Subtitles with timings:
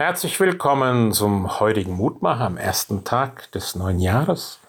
[0.00, 4.60] Herzlich willkommen zum heutigen Mutmacher am ersten Tag des neuen Jahres,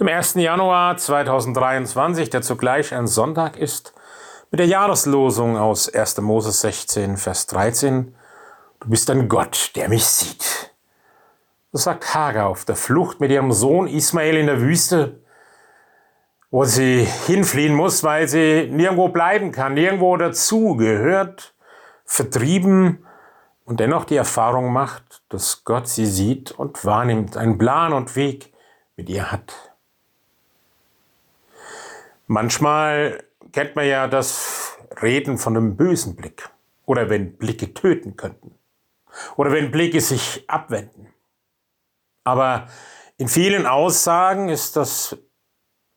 [0.00, 0.34] dem 1.
[0.34, 3.94] Januar 2023, der zugleich ein Sonntag ist,
[4.50, 6.20] mit der Jahreslosung aus 1.
[6.20, 8.12] Mose 16, Vers 13.
[8.80, 10.74] Du bist ein Gott, der mich sieht.
[11.70, 15.20] Das sagt Hagar auf der Flucht mit ihrem Sohn Ismael in der Wüste,
[16.50, 21.54] wo sie hinfliehen muss, weil sie nirgendwo bleiben kann, nirgendwo dazugehört,
[22.04, 23.05] vertrieben,
[23.66, 28.54] und dennoch die Erfahrung macht, dass Gott sie sieht und wahrnimmt, einen Plan und Weg
[28.96, 29.74] mit ihr hat.
[32.28, 36.48] Manchmal kennt man ja das Reden von einem bösen Blick
[36.86, 38.54] oder wenn Blicke töten könnten
[39.36, 41.08] oder wenn Blicke sich abwenden.
[42.24, 42.68] Aber
[43.18, 45.16] in vielen Aussagen ist das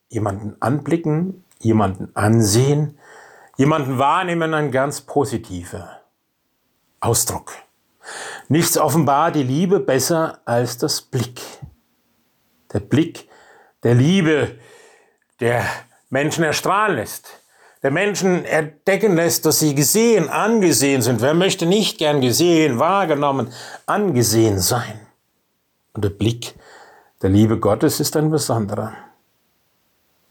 [0.10, 2.98] jemanden anblicken, jemanden ansehen,
[3.58, 5.99] jemanden wahrnehmen ein ganz positiver
[7.00, 7.54] Ausdruck.
[8.48, 11.42] Nichts offenbart die Liebe besser als das Blick.
[12.74, 13.28] Der Blick
[13.84, 14.58] der Liebe,
[15.40, 15.66] der
[16.10, 17.30] Menschen erstrahlen lässt,
[17.82, 21.22] der Menschen entdecken lässt, dass sie gesehen, angesehen sind.
[21.22, 23.54] Wer möchte nicht gern gesehen, wahrgenommen,
[23.86, 25.00] angesehen sein?
[25.94, 26.56] Und der Blick
[27.22, 28.94] der Liebe Gottes ist ein besonderer.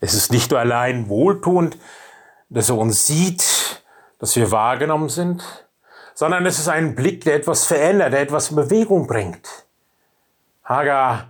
[0.00, 1.78] Es ist nicht nur allein wohltuend,
[2.50, 3.83] dass er uns sieht,
[4.19, 5.68] dass wir wahrgenommen sind,
[6.19, 9.67] sondern es ist ein Blick, der etwas verändert, der etwas in Bewegung bringt.
[10.65, 11.29] Hagar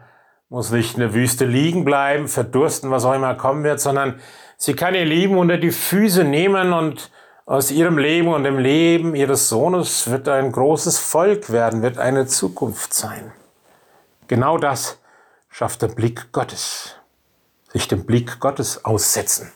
[0.49, 4.19] muss nicht in der Wüste liegen bleiben, verdursten, was auch immer kommen wird, sondern
[4.57, 7.11] sie kann ihr Leben unter die Füße nehmen und
[7.45, 12.27] aus ihrem Leben und dem Leben ihres Sohnes wird ein großes Volk werden, wird eine
[12.27, 13.31] Zukunft sein.
[14.27, 14.99] Genau das
[15.51, 16.95] schafft der Blick Gottes.
[17.75, 19.53] Sich dem Blick Gottes aussetzen.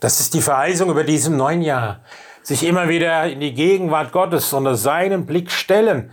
[0.00, 2.00] Das ist die Verheißung über diesem neuen Jahr
[2.44, 6.12] sich immer wieder in die Gegenwart Gottes unter seinen Blick stellen.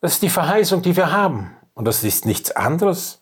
[0.00, 1.56] Das ist die Verheißung, die wir haben.
[1.74, 3.20] Und das ist nichts anderes,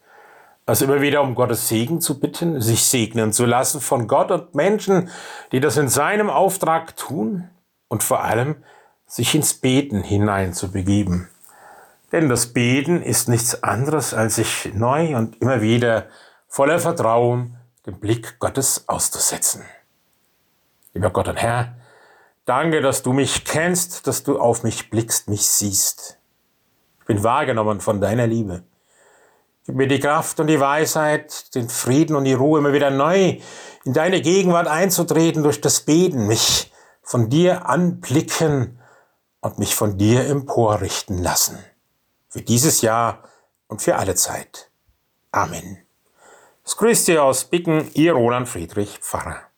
[0.67, 4.55] als immer wieder um Gottes Segen zu bitten, sich segnen zu lassen von Gott und
[4.55, 5.09] Menschen,
[5.53, 7.49] die das in seinem Auftrag tun
[7.89, 8.57] und vor allem
[9.07, 11.29] sich ins Beten hineinzubegeben.
[12.13, 16.09] Denn das Beten ist nichts anderes, als sich neu und immer wieder
[16.47, 17.57] voller Vertrauen
[17.87, 19.65] dem Blick Gottes auszusetzen.
[20.93, 21.77] Lieber Gott und Herr,
[22.51, 26.19] Danke, dass du mich kennst, dass du auf mich blickst, mich siehst.
[26.99, 28.65] Ich bin wahrgenommen von deiner Liebe.
[29.65, 33.39] Gib mir die Kraft und die Weisheit, den Frieden und die Ruhe, immer wieder neu
[33.85, 36.73] in deine Gegenwart einzutreten durch das Beten, mich
[37.03, 38.81] von dir anblicken
[39.41, 41.57] und mich von dir emporrichten lassen.
[42.29, 43.23] Für dieses Jahr
[43.69, 44.73] und für alle Zeit.
[45.31, 45.79] Amen.
[46.65, 49.50] Es grüßt dir aus Bicken, ihr Roland Friedrich Pfarrer.